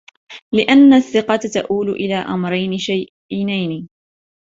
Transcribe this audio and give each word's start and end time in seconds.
لِأَنَّ 0.53 0.93
الثِّقَةَ 0.93 1.35
تَئُولُ 1.37 1.89
إلَى 1.89 2.15
أَمْرَيْنِ 2.15 2.77
شَيْنَيْنِ 2.77 3.87